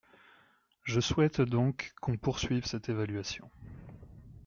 [0.83, 3.51] Je souhaite donc qu’on poursuive cette évaluation.